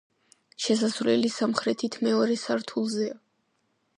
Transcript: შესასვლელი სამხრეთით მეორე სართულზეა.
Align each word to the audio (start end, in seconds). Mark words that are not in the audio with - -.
შესასვლელი 0.67 1.29
სამხრეთით 1.33 1.97
მეორე 2.07 2.39
სართულზეა. 2.45 3.15